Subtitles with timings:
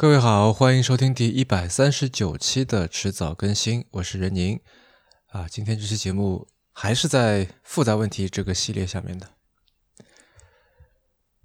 [0.00, 4.60] 各位好，欢迎收听第一百三十九期的迟早更新，我是任宁
[5.30, 5.48] 啊。
[5.50, 9.30] 今天这期节目还是在复杂问题这个系列下面的。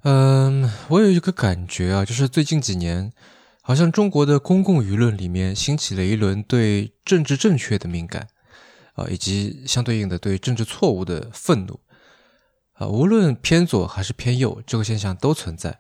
[0.04, 3.12] 嗯，我有一个感觉啊，就是最近几年，
[3.64, 8.28] 好像中国的公共舆论里面兴起了一轮对政治正确的敏感
[8.94, 11.80] 啊，以及相对应的对政治错误的愤怒
[12.74, 15.80] 啊，无论偏左还是偏右，这个现象都存在。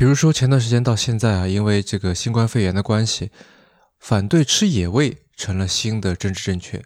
[0.00, 3.30] 比如说前段时间到现在啊，因为这个新冠肺炎的关系，
[3.98, 6.82] 反对吃野味成了新的政治正确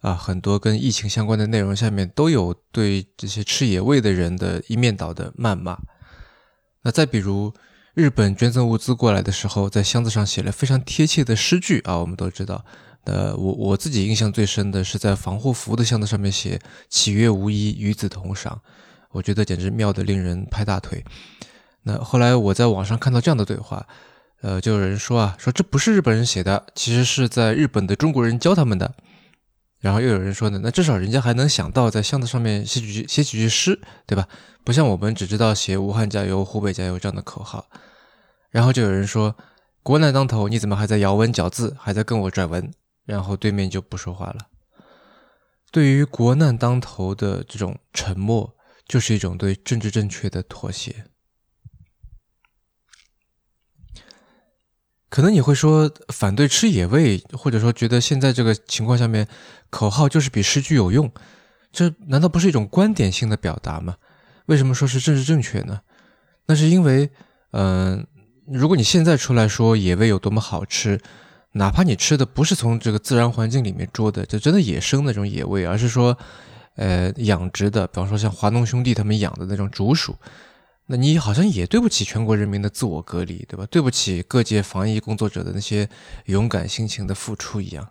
[0.00, 5.76] 啊，很多跟疫情相关的内容下面都有对这些吃野味的人的一面倒的谩骂。
[6.82, 7.52] 那再比如
[7.94, 12.64] 日本捐赠物资过来的时候，在箱子上写了非常贴切的诗句啊，我们都知道。
[13.06, 18.62] 呃，我我自己印象最深的是在防护服的箱子上面写“岂曰无衣，与子同赏”，
[19.10, 21.04] 我觉得简直妙的令人拍大腿。
[21.84, 23.86] 那后来我在网上看到这样的对话，
[24.40, 28.94] 呃，就有人说啊，说这不是日本人写的，其实是在日本的中国人教他们的。
[29.80, 34.28] 然后又有人说呢，那至少人家还能想到在箱子上面写几句写几句诗，对吧？
[34.64, 37.66] 不像我们只知道写“武汉加油，湖北加油”这样的口号。
[38.50, 39.34] 然后就有人说，
[39.82, 42.70] 国难当头，你怎么还在咬文嚼字，还在跟我拽文？
[43.04, 44.36] 然后对面就不说话了。
[45.72, 48.54] 对于国难当头的这种沉默，
[48.86, 51.06] 就是一种对政治正确的妥协。
[55.12, 59.28] 可能你会说反对吃野味，或者说觉得现在这个情况下面
[59.68, 61.12] 口号就是比诗句有用，
[61.70, 63.94] 这难道不是一种观点性的表达吗？
[64.46, 65.82] 为什么说是政治正确呢？
[66.46, 67.10] 那是因为，
[67.50, 68.06] 嗯，
[68.46, 70.98] 如果你现在出来说野味有多么好吃，
[71.52, 76.16] 哪怕你吃的不是从这个自然环境里面捉的，就真的野生那种野味，而是说，
[76.76, 80.16] 呃，养殖的，比方说像华农兄弟他们养的那种竹鼠。
[80.86, 83.64] 那你好像也对不起全国人民的自我隔离，对吧？
[83.70, 85.88] 对不起各界防疫工作者的那些
[86.26, 87.90] 勇敢辛勤的付出一样。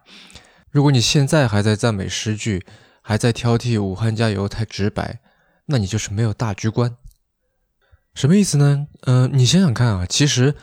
[0.69, 2.65] 如果你现在还在赞美诗句，
[3.01, 5.19] 还在挑剔武汉加油太直白，
[5.67, 6.95] 那你就是没有大局观。
[8.13, 8.87] 什么意思呢？
[9.01, 10.55] 嗯，你想想看啊，其实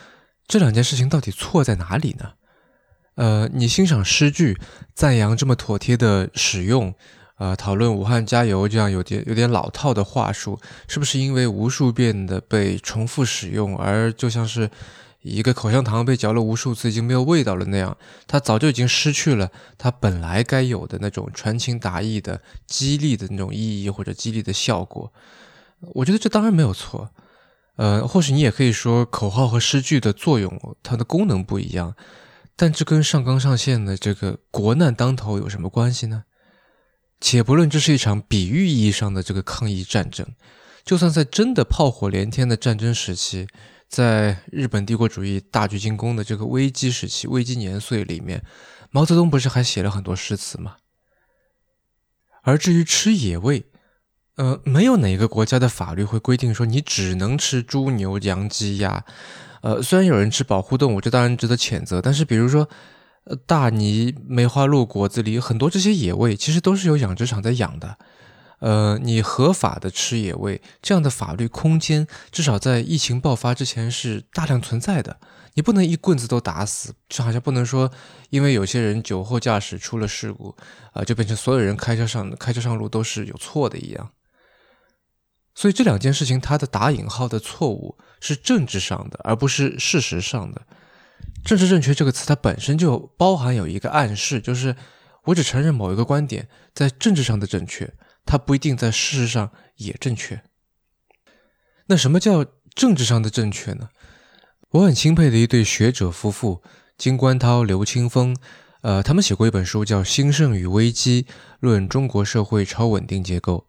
[0.46, 2.32] 这两件事情到底错在哪里呢？
[3.16, 4.60] 呃，你欣赏诗句，
[4.94, 6.94] 赞扬这么妥帖的使用。
[7.38, 14.68] 啊，讨论“武汉加油”这样有点有点老套的话术，是不是因为无数遍的被重复使用，而就像是
[15.22, 25.12] 一个口香糖被嚼了无数次已经没有味道了那样，它早就已经失去了它本来该有的那种传情达意的激励的那种意义或者激励的效果？
[25.94, 27.10] 我觉得这当然没有错。
[27.76, 31.94] 呃，或许你也可以说口号和诗句的作用，它的功能不一样，
[32.56, 36.24] 但这跟上纲上线的这个国难当头有什么关系呢？
[37.20, 40.24] 且不论这是一场比喻意义上的这个抗议战争，
[40.84, 43.48] 就算在真的炮火连天的战争时期，
[43.88, 48.44] 在日本帝国主义大举进攻的这个危机时期、危机年岁里面，
[48.90, 50.76] 毛泽东不是还写了很多诗词吗？
[52.42, 53.66] 而至于吃野味，
[54.36, 59.04] 呃，没有哪个国家的法律会规定说你只能吃猪、牛、羊、鸡、鸭。
[59.62, 62.68] 呃，虽然有人吃保护动物，这当然值得谴责，但是比如说。
[63.46, 67.98] 大梨、梅花鹿、果子狸，很多这些野味其实都是有养殖场在养的。
[68.60, 75.20] 呃，你合法的吃野味，这样的法律空间，至少在疫情爆发之前是大量存在的。
[75.54, 77.90] 你不能一棍子都打死，就好像不能说，
[78.30, 80.56] 因为有些人酒后驾驶出了事故，
[80.92, 84.10] 啊，就变成所有人开车上开车上路都是有错的一样。
[85.54, 90.62] 所以这两件事情，它的打引号的错误是政治上的，而不是事实上的。
[91.48, 94.76] 政治正确这个词，它本身就包含有一个暗示，就是
[95.24, 97.94] 我只承认某一个观点在政治上的正确，
[98.26, 100.42] 它不一定在事实上也正确。
[101.86, 102.44] 那什么叫
[102.74, 103.88] 政治上的正确呢？
[104.72, 106.62] 我很钦佩的一对学者夫妇
[106.98, 108.36] 金观涛、刘清峰，
[108.82, 111.26] 呃，他们写过一本书叫《兴盛与危机：
[111.60, 113.66] 论中国社会超稳定结构》。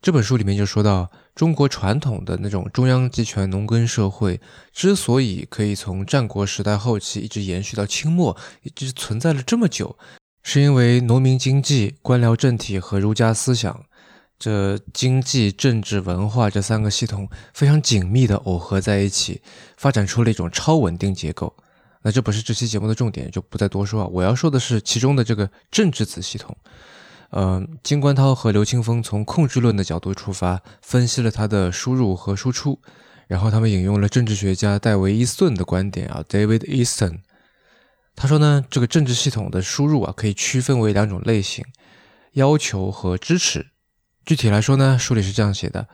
[0.00, 4.40] 这本书里面就说到，中国传统的那种中央集权农耕社会
[4.72, 9.98] 之所以可以从战国时代后期一直延续到清末，一直存在了这么久，
[10.44, 13.84] 是因为农民经济、官僚政体和儒家思想
[14.38, 19.42] 这经济、政治、文化这三个系统非常紧密的耦合在一起，
[19.76, 21.52] 发展出了一种超稳定结构。
[22.02, 24.08] 那这不是这期节目的重点，就不再多说啊。
[24.12, 26.56] 我要说的是其中的这个政治子系统。
[27.30, 32.80] 呃，金观涛和刘清峰从控制论的角度出发，分析了他的输入和输出，
[33.26, 37.18] 然后他们引用了政治学家戴维·伊斯顿的观点啊，David Easton，
[38.16, 41.64] 他说呢，这个政治系统的输入啊，可以区分为两种类型：
[42.32, 43.66] 要求和支持。
[44.24, 45.86] 具体来说呢，书里是这样写的：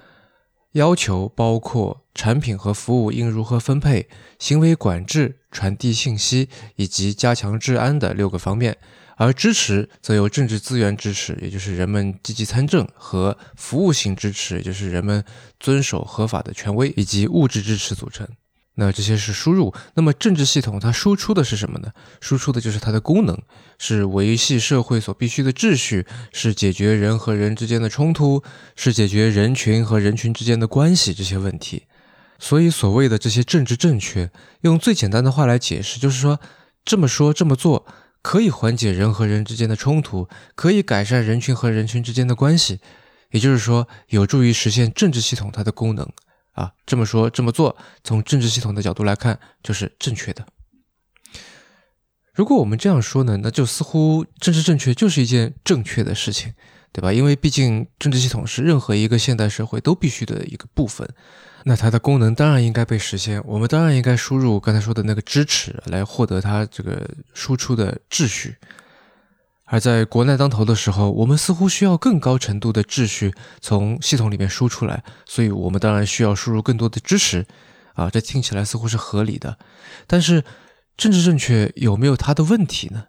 [0.73, 4.09] 要求包括产品和服务应如何分配、
[4.39, 8.79] 行为管制、传递信息以及加强治安的六个方面。
[9.17, 15.25] 而支持则由政治资源支持，也就是人们积极参政和服务性支持，也就是人们
[15.61, 18.27] 遵守合法的权威，以及物质支持组成。
[18.77, 19.73] 那这些是输入。
[19.95, 21.93] 那么政治系统它输出的是什么呢？
[22.21, 23.41] 输出的就是它的功能，
[23.79, 28.43] 是维系社会所必须的秩序，是解决人和人之间的冲突，
[28.75, 31.85] 是解决人群和人群之间的关系这些问题。
[32.41, 34.29] 所以所谓的这些政治正确，
[34.63, 36.41] 用最简单的话来解释，就是说
[36.85, 37.87] 这么说这么做。
[38.25, 42.81] 可以缓解人和人之间的冲突，可以改善人群和人群之间的关系，
[43.33, 46.11] 也就是说，有助于实现政治系统它的功能
[46.53, 46.73] 啊。
[46.87, 50.47] 这么说，这么做，从政治系统的角度来看，就是正确的。
[52.33, 56.55] 如果我们这样说呢，那就似乎政治正确就是一件正确的事情，
[56.95, 57.13] 对吧？
[57.13, 61.09] 因为毕竟政治系统是任何一个现代社会都必须的一个部分。
[61.65, 67.05] 那它的功能当然应该被实现，我们当然应该输入刚才说的那个支持来获得它这个
[67.35, 68.55] 输出的秩序。
[69.65, 77.45] 而在国难当头的时候，我们似乎需要更高程度的秩序从系统里面输出来，所以我们当然需要输入更多的支持。
[77.95, 79.57] 啊，这听起来似乎是合理的，
[80.07, 80.45] 但是
[80.97, 83.05] 政治正确有没有它的问题呢？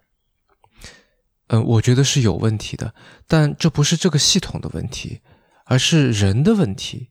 [1.48, 2.94] 嗯，我觉得是有问题的，
[3.26, 5.20] 但这不是这个系统的问题，
[5.64, 7.10] 而是人的问题。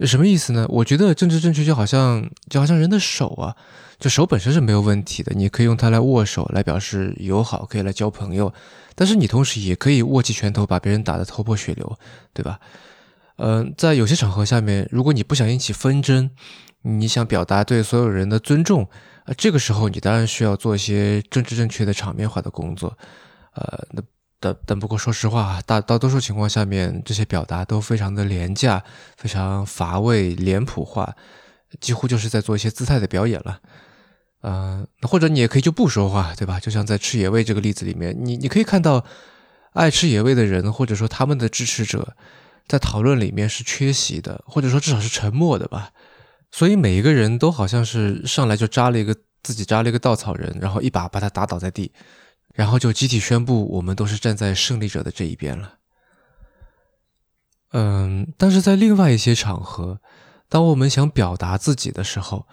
[0.00, 0.64] 什么意思呢？
[0.68, 3.56] 我觉得政治正确就好像就好像人的手啊，
[3.98, 8.52] 就手本身是没有问题的，你可以用它来握手，来表示友好，可以来交朋友。
[8.94, 11.98] 但是你同时也可以握起拳头，把别人打得头破血流，
[12.32, 12.60] 对吧？
[13.38, 16.30] 嗯，在有些场合下面，如果你不想引起纷争，
[16.82, 18.88] 你想表达对所有人的尊重，
[19.24, 22.96] 呃，这个时候你当然需要做一些政治正确的场面化的工作，
[23.54, 24.02] 呃，那。
[24.40, 28.84] 但但不过，说实话，大大多数情况下面，这些表达都非常的廉价，
[29.16, 31.16] 非常乏味、脸谱化，
[31.80, 33.60] 几乎就是在做一些姿态的表演了。
[34.42, 36.60] 嗯，或者你也可以就不说话，对吧？
[36.60, 39.04] 就像在吃野味这个例子里面，你你可以看到，
[39.72, 42.14] 爱吃野味的人，或者说他们的支持者，
[42.68, 45.90] 在讨论里面是缺席的，或者说至少是沉默的吧。
[46.52, 51.90] 所以每一个人都好像是上来就扎了一个自己扎了一个稻草人，然后一把把他打倒在地。
[52.58, 55.74] 然后就集体宣布，我们都是站在胜利者的这一边了。
[57.70, 60.00] 嗯，但是在另外一些场合，
[60.48, 62.48] 当我们想表达自己的时候，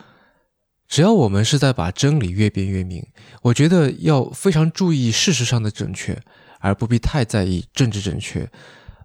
[0.88, 3.04] 只要我们是在把真理越辩越明，
[3.42, 6.22] 我觉得要非常注意事实上的正确，
[6.60, 8.48] 而不必太在意政治正确。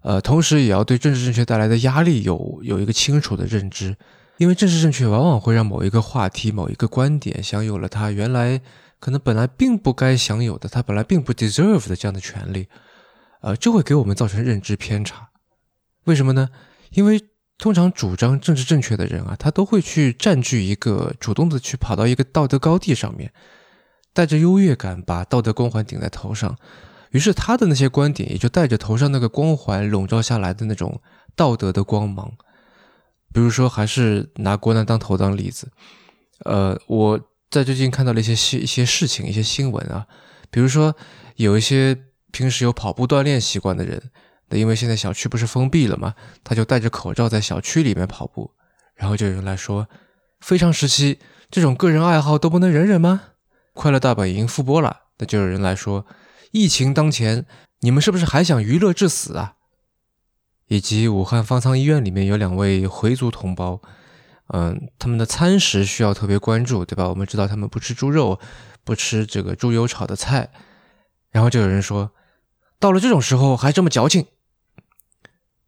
[0.03, 3.97] 呃，同时也要对政治正确带来的压力有有一个清楚的认知，
[4.37, 8.61] 因为政治正确往往会让某一个话题、某一个观点享有了它原来。
[9.01, 12.69] 可能本来并不该享有的，他本来并不 deserve 的这样的权利，
[13.41, 15.31] 呃，就会给我们造成认知偏差。
[16.03, 16.49] 为什么呢？
[16.91, 17.19] 因为
[17.57, 23.33] 通常主张政治正确的人啊，他都会去占据一个主动的去跑到一个道德高地上面，
[24.13, 26.55] 带着优越感把道德光环顶在头上，
[27.09, 31.01] 于是他的那些观点也就带着头上那个光环笼罩下来的那种
[31.35, 32.31] 道德的光芒。
[33.33, 35.71] 比如说，还是拿国难当头当例子，
[36.45, 37.19] 呃，我。
[37.51, 40.07] 在最近看到了一些新一些事情，一些新闻啊，
[40.49, 40.95] 比如说
[41.35, 41.97] 有一些
[42.31, 44.01] 平时有跑步锻炼习惯的人，
[44.47, 46.15] 那因为现在小区不是封闭了嘛，
[46.45, 48.51] 他就戴着口罩在小区里面跑步，
[48.95, 49.89] 然后就有人来说，
[50.39, 51.19] 非常时期
[51.49, 53.21] 这种个人爱好都不能忍忍吗？
[53.73, 56.05] 快乐大本营复播了，那就有人来说，
[56.51, 57.45] 疫情当前，
[57.81, 59.55] 你们是不是还想娱乐至死啊？
[60.67, 63.81] 以及武汉方舱医院里面有两位回族同胞。
[64.53, 67.07] 嗯，他们的餐食需要特别关注，对吧？
[67.07, 68.39] 我们知道他们不吃猪肉，
[68.83, 70.49] 不吃这个猪油炒的菜。
[71.31, 72.11] 然后就有人说，
[72.79, 74.25] 到了这种时候还这么矫情。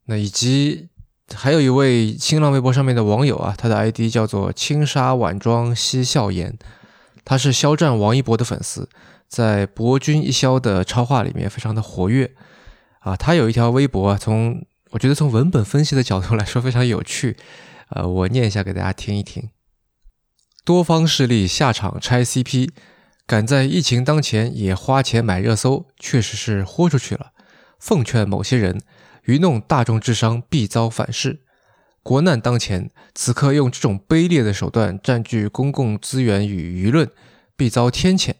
[0.07, 0.89] 那以及
[1.33, 6.57] 还有一位新浪微博上面的网友啊，他的 ID 叫做轻纱晚妆嬉笑颜，
[7.23, 8.89] 他是肖战、王一博的粉丝，
[9.29, 12.35] 在博君一肖的超话里面非常的活跃
[12.99, 13.15] 啊。
[13.15, 17.37] 他有一条微博啊，从我觉得从文本分析的角度来说非常有趣。
[17.95, 19.50] 呃，我念一下给大家听一听。
[20.65, 22.69] 多方势力下场拆 CP，
[23.27, 27.33] 敢在疫情当前也花钱买热搜，确实是豁出去了。
[27.79, 28.81] 奉劝某些人，
[29.25, 31.41] 愚弄大众智商必遭反噬。
[32.01, 37.09] 国难当前，此刻用这种卑劣的手段占据公共资源与舆论，
[37.55, 38.33] 必遭天谴。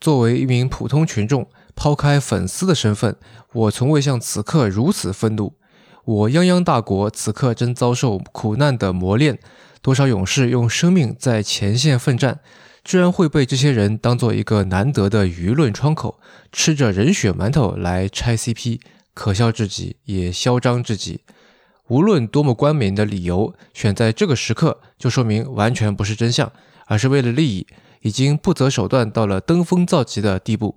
[0.00, 3.16] 作为一名普通群众，抛开粉丝的身份，
[3.52, 5.56] 我从未像此刻如此愤怒。
[6.04, 9.38] 我泱泱大国此刻正遭受苦难的磨练，
[9.80, 12.40] 多少勇士用生命在前线奋战，
[12.84, 16.20] 居然会被这些人当做一个难得的舆论窗口，
[16.52, 18.80] 吃着人血馒头来拆 CP，
[19.14, 21.20] 可笑至极，也嚣张至极。
[21.88, 26.52] 无论多么冠冕的理由，选在这个时刻，就说明完全不是真相，
[26.86, 27.66] 而是为了利益，
[28.02, 30.76] 已经不择手段到了登峰造极的地步，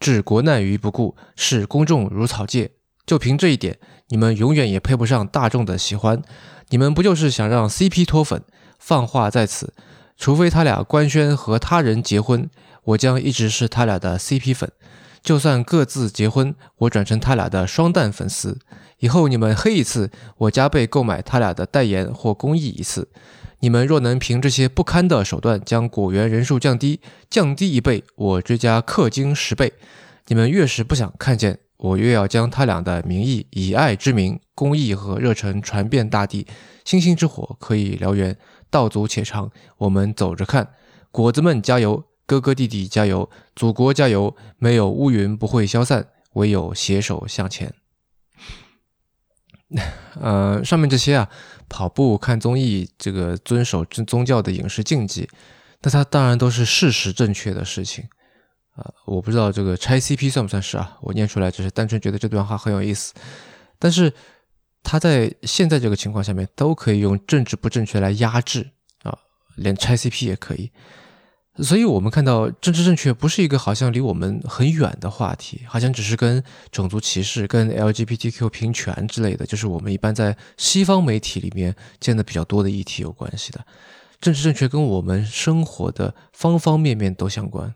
[0.00, 2.72] 置国难于不顾，视公众如草芥。
[3.06, 3.78] 就凭这一点，
[4.14, 6.22] 你们永远也配不上大众的喜欢。
[6.68, 8.44] 你们不就是想让 CP 脱粉？
[8.78, 9.74] 放话在此，
[10.16, 12.48] 除非他俩官宣和他人结婚，
[12.84, 14.70] 我将一直是他俩的 CP 粉。
[15.20, 18.60] 就算各自结婚，我转成他俩的双蛋粉丝。
[19.00, 23.08] 以后你们黑一次，我加倍购买他俩的代言或公益一次。
[23.58, 29.72] 你们若能凭这些不堪的手段将果园人数降低，降低一倍，我追加氪金十倍。
[30.28, 36.46] 你们越是不想看见，我越要将他俩的名义以爱之名、公益和热忱传遍大地。
[36.82, 38.38] 星星之火可以燎原，
[38.70, 39.50] 道阻且长。
[39.76, 40.70] 我们走着看，
[41.10, 42.04] 果子们加油！
[42.24, 44.34] 哥哥弟弟加油，祖国加油！
[44.56, 47.74] 没有乌云不会消散，唯有携手向前。
[50.18, 51.28] 呃，上面这些啊，
[51.68, 55.28] 跑步、看综艺，这个遵守宗宗教的饮食禁忌，
[55.82, 58.06] 那它当然都是事实正确的事情
[58.74, 58.92] 啊。
[59.04, 60.96] 我不知道这个拆 CP 算不算是啊？
[61.00, 63.12] 我念出来只是单纯觉得这段话很有意思。
[63.78, 64.12] 但是
[64.82, 68.70] 他在现在这个情况下面，都可以用政治不正确来压制
[69.02, 69.18] 啊，
[69.56, 70.70] 连拆 CP 也可以。
[71.58, 83.64] 所以，我们看到政治正确不是一个好像离我们很远的话题，好像只是跟种族歧视、跟 LGBTQ 平权之类的，就是我们一般在西方媒体里面见的比较多的议题有关系的。
[84.20, 87.72] 政治正确跟我们生活的方方面面都相关，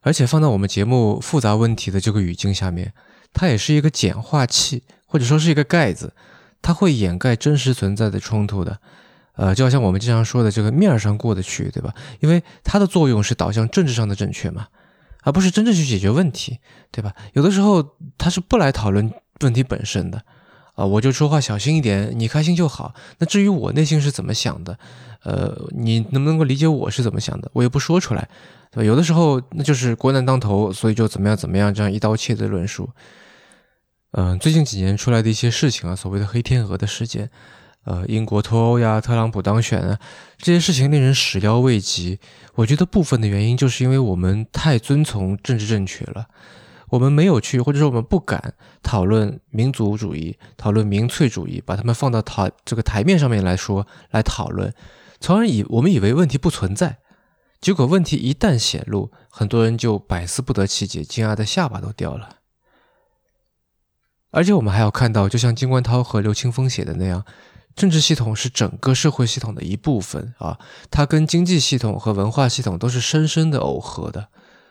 [0.00, 2.92] 而且放到我们节目复杂问题的这个语境下面，
[3.32, 6.14] 它也是一个简化器，或者说是一个盖子，
[6.62, 8.78] 它会掩盖真实存在的冲突的。
[9.34, 11.94] 呃，就好像我们经常说的这个面上过得去，对吧？
[12.20, 14.66] 因为它的作用是导向政治上的正确嘛，
[15.22, 16.58] 而不是真正去解决问题，
[16.90, 17.14] 对吧？
[17.32, 20.22] 有的时候他是不来讨论问题本身的，
[20.80, 22.94] 啊，我就说话小心一点，你开心就好。
[23.18, 24.78] 那至于我内心是怎么想的，
[25.24, 28.26] 呃，你能不能够理解我是怎么想的，我也不说出来，
[28.70, 28.84] 对吧？
[28.84, 32.88] 有的时候那就是国难当头，所以就怎么样怎么样这样一刀切的论述。
[34.12, 37.30] 嗯，最近几年出来的一些事情啊，所谓的黑天鹅的事件。
[37.84, 39.98] 呃，英国脱欧呀，特朗普当选啊，
[40.36, 42.18] 这些事情令人始料未及。
[42.54, 46.26] 我觉得部分的原因就是因为我们太遵从政治正确了，
[46.90, 54.74] 我们没有去，或者说我们不敢讨论民族主义、讨论民粹主义，把他们放到台这个台面上面来说来讨论，
[55.20, 56.98] 从而以我们以为问题不存在，
[57.60, 62.36] 结果问题一旦显露，很多人就百思不得其解，惊讶的下巴都掉了。
[64.32, 67.24] 而且我们还要看到，就像金冠涛和刘青峰写的那样。
[67.76, 70.58] 政治系统是整个社会系统的一部分啊，
[70.90, 74.28] 它跟经济系统和文化系统都是深深的耦合的。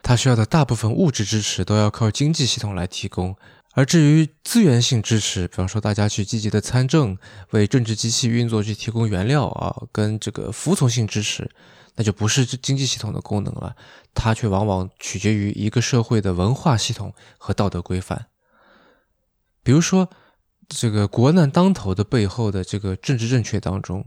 [0.10, 3.36] 它需要的大部分物质支持都要靠经济系统来提供，
[3.74, 7.16] 而至于资源性支持，比方说大家去积极的参政，
[7.52, 11.48] 为政治机器运作去提供原料啊，跟这个服从性支持，
[11.94, 13.76] 那就不是经济系统的功能了，
[14.16, 18.26] 它却往往取决于一个社会的文化系统和道德规范，
[19.62, 20.10] 比如说。
[20.72, 24.06] 这个国难当头的背后的这个政治正确当中，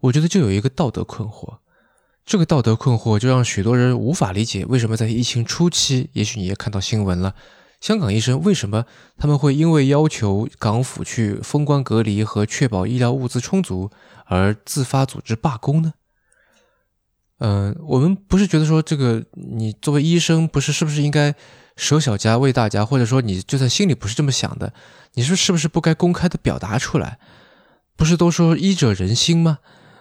[0.00, 1.58] 我觉得就有一个道德困惑。
[2.30, 7.34] 这个道德困惑就让许多人无法理解，为什么在疫情初期，也许你也看到新闻了，
[7.80, 8.86] 香港医生为什么
[9.18, 13.90] 他们会因为要求港府去封关隔离和确保医疗物资充足
[14.26, 15.94] 而自发组织罢工呢？
[17.38, 21.34] 嗯，我们不是觉得说这个你作为医生，不是是不是应该？
[21.74, 24.72] 舍小家为大家，或者说你就算心里不是这么想的，
[25.14, 27.18] 你说是不是不该公开的表达出来？
[27.96, 29.58] 不是都说医者仁心吗？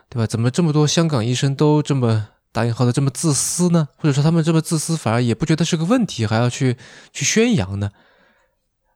[0.09, 0.25] 对吧？
[0.25, 3.89] 怎么这么多香港医生都这么打引号的这么自私呢？
[3.97, 6.77] 或者说他们这么自私，反而也不觉得是个问题，还要去
[7.13, 7.91] 去宣扬呢？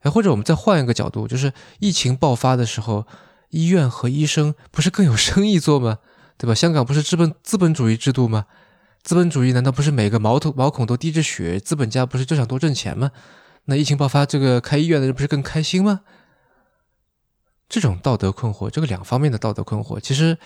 [0.02, 3.06] 哎，或者我们再换一个角度，就是疫情爆发的时候，
[3.50, 6.00] 医院和医生不是更有生意做吗？
[6.38, 6.56] 对吧？
[6.56, 8.48] 香港不是资本资本主义制度吗？
[9.04, 11.60] 资本主义难道不是每个毛头毛孔都滴着血？
[11.60, 13.12] 资本家不是就想多挣钱吗？
[13.66, 16.02] 那疫情爆发，这个开医院的人不是更开心吗？
[17.70, 20.38] 这种道德困惑，这个两方面的道德困惑，其实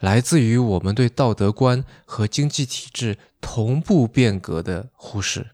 [0.00, 5.48] 来自于我们对道德观和经济体制同步变革的忽视。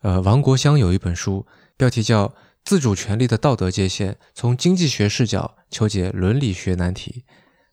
[0.00, 1.46] 呃，王国香有一本书，
[1.76, 2.28] 标题叫
[2.64, 7.24] 《自主权利的道德界限：从经济学视角求解伦理学难题》，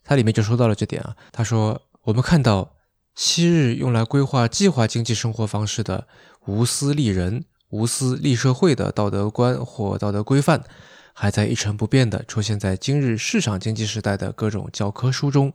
[0.04, 1.16] 它里面就说到了这点啊。
[1.32, 2.76] 他说，我们看到。
[3.14, 6.08] 昔日用来规划计划经济生活方式的
[6.46, 10.64] 无私利人、无私利社会的道德观或道德规范，
[11.12, 15.52] 还在一成不变地出现在今日市场经济时代的各种教科书中，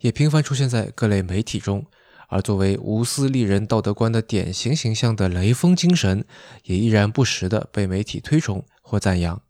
[0.00, 1.86] 也频繁出现在各类媒体中。
[2.28, 6.24] 而作为无私利人道德观的典型形象的雷锋精神，
[6.64, 9.40] 也依然不时地被媒体推崇或赞扬。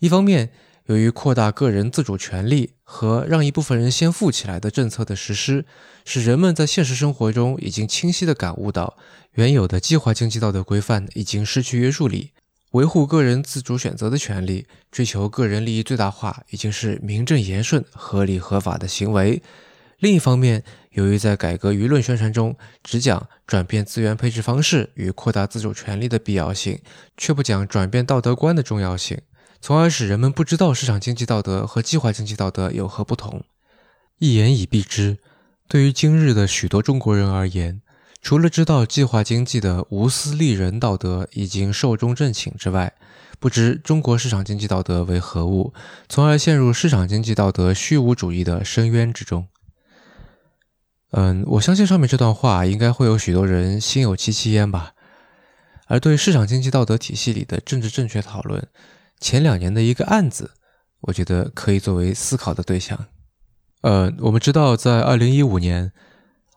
[0.00, 0.50] 一方面，
[0.86, 5.66] 由于扩大个人自主权利和让一部分人先富起来的政策的实施，
[6.04, 8.96] 使人们在现实生活中已经清晰地感悟到，
[9.34, 12.32] 原有的计划经济道德规范已经失去约束力，
[12.72, 19.42] 维护个人自主选择的权利，追求个人利益最大化，已经是名正言顺、合理合法的行为。
[19.98, 26.78] 另一方面，由于在改革舆论宣传中只讲转变资源配置方式与扩大自主权利的必要性，
[27.16, 29.18] 却不讲转变道德观的重要性。
[29.60, 33.42] 从而使人们不知道市场经济道德和计划经济道德有何不同。
[34.18, 35.18] 一言以蔽之，
[35.68, 37.80] 对于今日的许多中国人而言，
[38.20, 42.92] 除了知道计划经济的无私利人道德已经寿终正寝之外，
[43.38, 45.72] 不知中国市场经济道德为何物，
[46.08, 49.46] 从而陷入市场经济道德虚无主义的深渊之中。
[51.12, 54.92] 嗯，我相信上面这段话应该会有许多人心有戚戚焉吧。
[55.86, 58.68] 而对市场经济道德体系里的政治正确讨论。
[59.18, 60.50] 前两年的一个案子，
[61.00, 63.06] 我觉得可以作为思考的对象。
[63.80, 65.92] 呃，我们知道，在二零一五年，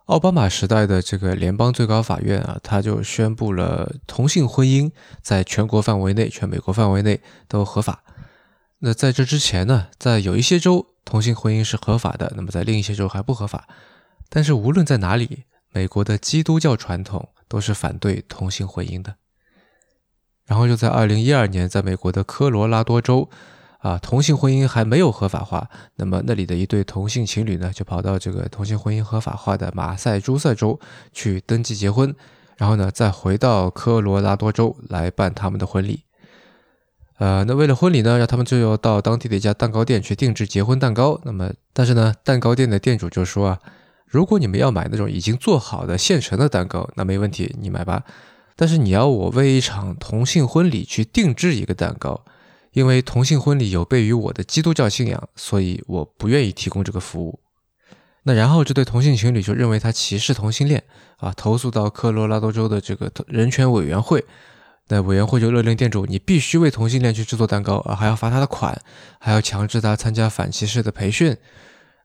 [0.05, 4.91] 奥巴马时代的这个联邦最高法院啊，他就宣布了同性婚姻
[5.21, 8.03] 在全国范围内、全美国范围内都合法。
[8.79, 13.67] 那在这之前呢，在有一些州同性婚姻是合法的，那么在另一些州还不合法。
[14.27, 19.15] 但是无论在哪里，美国的基督教传统都是反对同性婚姻的。
[20.47, 23.29] 然后就在二零一二年，在美国的科罗拉多州，
[23.81, 25.69] 啊，同性婚姻还没有合法化。
[25.95, 30.79] 那么那里的一对同性情侣呢，就跑到这个同性婚姻合法化的马赛诸塞州
[31.11, 32.15] 去登记结婚，
[32.57, 36.03] 然后呢，再回到科罗拉多州来办他们的婚礼。
[37.17, 41.19] 呃，那为了婚礼呢，让他们就要到当地的一家蛋糕店去定制结婚蛋糕。
[41.23, 43.59] 那么，但是呢，蛋糕店的店主就说啊，
[44.07, 48.03] 如果你们要买那种已经做好的现成的蛋糕，那没问题，你买吧。
[48.55, 52.25] 但是你要我为一场同性婚礼去定制一个蛋糕，
[52.73, 57.39] 因为同性婚礼有悖于我的基督教信仰，所以我不愿意提供这个服务。
[58.23, 60.83] 那然后这对同性情侣就认为他歧视同性恋
[61.17, 64.23] 啊，投诉到科罗拉多州的这个人权委员会。
[64.87, 68.79] 那委员会就勒令店主，你必须为同性恋去制作蛋糕啊，还要罚他的款，
[69.19, 71.35] 还要强制他参加反歧视的培训。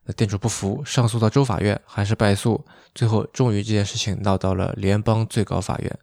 [0.04, 2.64] 那店主不服，上诉到州法院，还是败诉，
[2.94, 5.98] 最后终于这件事情闹到了联邦最高法院。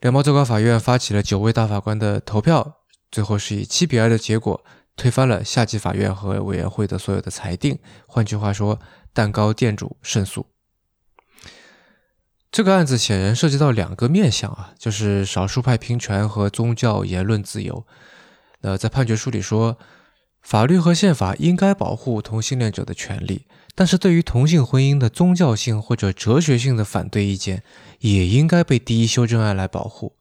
[0.00, 2.76] 联邦最高法院发起了九位大法官的投票，
[3.10, 4.64] 最后是以七比二的结果
[4.96, 7.78] 推翻了下级法院和委员会的所有的裁定。
[8.06, 8.80] 换句话说，
[9.12, 10.46] 蛋糕店主胜诉。
[12.50, 17.86] 这个案子显然涉及到两个面向啊，就是少数派平权和宗教言论自由。
[18.62, 19.78] 那在判决书里说，
[20.40, 23.46] 法律和宪法应该保护同性恋者的权利。
[23.74, 27.62] 但是对于同性婚姻的宗教性或者哲学性的反对意见，
[27.98, 30.15] 也应该被第一修正案来保护。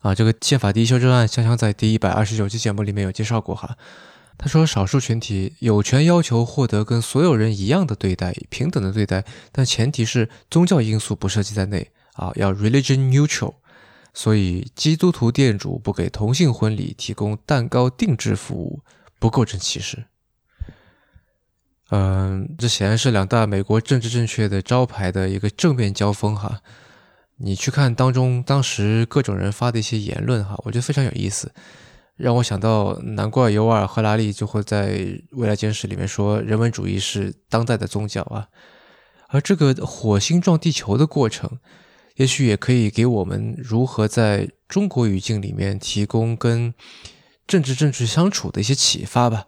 [0.00, 3.76] 啊，这个宪法第一修正案，香香在第一百二十九期节目里面有介绍过哈。
[4.36, 13.54] 他说，少数群体有权要求获得跟所有人一样的对待，平等的对待，但前提是宗教因素不涉及在内啊，要 religion neutral。
[14.14, 18.80] 所以，基督徒店主不给同性婚礼提供蛋糕定制服务，
[19.18, 20.04] 不构成歧视。
[21.90, 26.60] 嗯，这显然是两大美国政治正确的招牌的一个正面交锋哈。
[27.40, 31.52] 你去看当中当时各种人发的一些言论哈，我觉得非常有意思，
[32.16, 34.90] 让我想到难怪尤瓦尔·赫拉利就会在
[35.32, 38.48] 《未来简史》里面说人文主义是当代的宗教啊。
[39.28, 41.58] 而这个火星撞地球的过程，
[42.16, 46.74] 也许也可以给我们如何在中国语境里面提供跟
[47.46, 49.46] 政治政治相处的一些启发吧。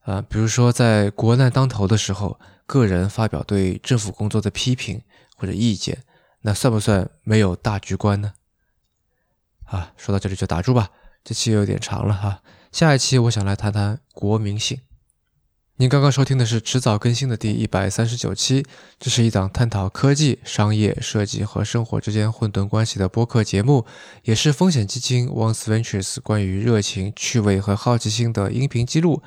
[0.00, 5.02] 啊，比如说在国难当头的时候，个人发表对政府工作的批评
[5.36, 5.98] 或者意见，
[6.46, 8.34] 那算不算没有大局观呢？
[9.64, 10.90] 啊，说到这里就打住吧，
[11.24, 12.40] 这期有点长了哈。
[12.70, 14.78] 下一期我想来谈谈国民性。
[15.78, 18.64] 您刚刚收听的是迟早更新的第一百三十九期，
[19.00, 23.84] 这是一档探讨科技、商业、设计和生活之间混沌关系的播客节目，
[24.22, 29.20] 也是风险基金 Once Ventures 关于热情、趣味和好奇心的音频记录。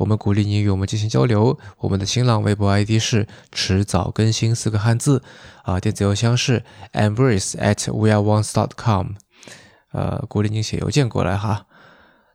[0.00, 1.58] 我们鼓励你与我们进行交流。
[1.76, 5.22] 我们的新浪微博 ID 是迟早更新四个汉字，
[5.62, 9.08] 啊，电子邮箱是 embrace at weareones dot com，
[9.92, 11.66] 呃，鼓励您写邮件过来哈。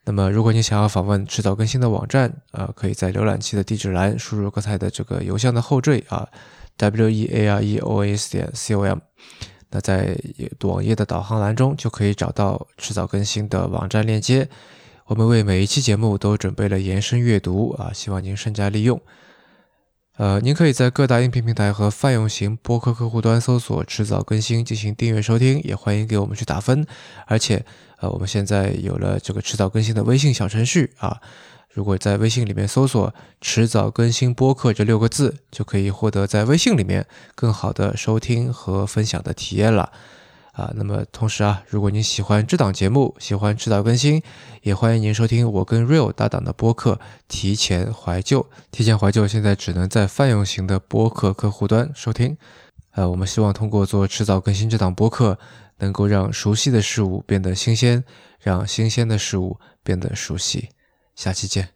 [0.04, 6.28] 那么，如果你想要访问迟早更新的网站，呃，可以在浏览器的地址栏输入刚才的这个邮箱的后缀啊
[6.78, 9.00] ，w e a r e o s 点 c o m。
[9.72, 10.16] 那在
[10.62, 14.48] 网页的导航栏中就可以找到迟早更新的网站链接。
[15.08, 19.00] 我们为每一期节目都准备了延伸阅读啊，希望您善加利用。
[20.18, 26.88] 呃，您可以在各大音频平台和泛用型播客客户端搜索“迟早更新”进行订阅收听，也欢迎给我们去打分。
[27.28, 27.64] 而且，
[28.00, 31.22] 呃，我们现在有了这个迟早更新的微信小程序啊，
[31.72, 39.92] 如果在微信里面搜索“迟早更新播客”这六个字，就可以获得在微信里面更好的收听和分享的体验了。
[40.56, 44.24] 啊，那么同时啊，如果您喜欢这档节目，喜欢迟早更新，
[44.62, 46.94] 也欢迎您收听我跟 Real 搭档的播客
[47.28, 48.42] 《提前怀旧》。
[48.72, 52.38] 提前怀旧现在只能在泛用型的播客客户端收听。
[52.92, 55.38] 呃，我们希望通过做迟早更新这档播客，
[55.80, 58.06] 能够让熟悉的事物变得新鲜，
[58.40, 60.70] 让新鲜的事物变得熟悉。
[61.18, 61.75] 下期见。